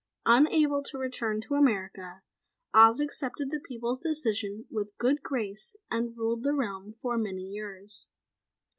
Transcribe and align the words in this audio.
Unable 0.25 0.81
to 0.81 0.97
return 0.97 1.41
to 1.41 1.53
America, 1.53 2.23
Oz 2.73 2.99
accepted 2.99 3.51
the 3.51 3.59
people's 3.59 4.01
decision 4.01 4.65
with 4.71 4.97
good 4.97 5.21
grace 5.21 5.75
and 5.91 6.17
ruled 6.17 6.41
the 6.41 6.55
realm 6.55 6.93
for 6.99 7.19
many 7.19 7.43
years. 7.43 8.09